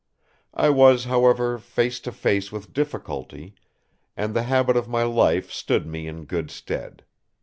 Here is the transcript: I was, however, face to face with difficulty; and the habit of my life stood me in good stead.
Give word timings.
I 0.55 0.71
was, 0.71 1.03
however, 1.03 1.59
face 1.59 1.99
to 1.99 2.11
face 2.11 2.51
with 2.51 2.73
difficulty; 2.73 3.53
and 4.17 4.33
the 4.33 4.41
habit 4.49 4.75
of 4.75 4.87
my 4.89 5.03
life 5.03 5.51
stood 5.51 5.85
me 5.85 6.07
in 6.07 6.25
good 6.25 6.49
stead. 6.49 7.03